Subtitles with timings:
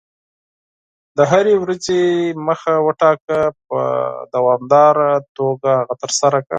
[1.17, 1.99] د هرې ورځې
[2.45, 3.79] موخه وټاکه، او په
[4.35, 6.49] دوامداره توګه هغه ترسره کړه.